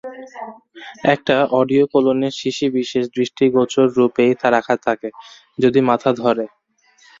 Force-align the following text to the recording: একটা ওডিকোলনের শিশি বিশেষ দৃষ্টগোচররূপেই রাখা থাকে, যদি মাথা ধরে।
একটা 1.13 1.35
ওডিকোলনের 1.51 2.33
শিশি 2.41 2.67
বিশেষ 2.77 3.03
দৃষ্টগোচররূপেই 3.15 4.31
রাখা 4.47 4.75
থাকে, 4.85 5.09
যদি 5.59 5.79
মাথা 5.89 6.09
ধরে। 6.21 6.45